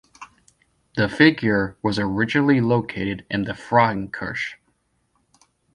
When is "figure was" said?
1.07-1.99